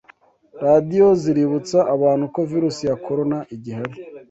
[0.65, 3.93] Radio ziributsa abantu ko virus ya corona igihari